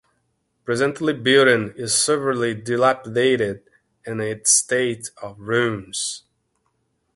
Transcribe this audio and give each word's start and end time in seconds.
Presently 0.65 1.13
building 1.13 1.73
is 1.77 1.95
severely 1.95 2.55
dilapidated 2.55 3.61
and 4.03 4.19
in 4.19 4.43
state 4.45 5.11
of 5.21 5.39
ruins. 5.39 6.23